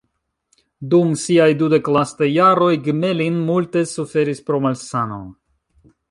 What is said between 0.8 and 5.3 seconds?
Dum siaj dudek lastaj jaroj Gmelin multe suferis pro malsano.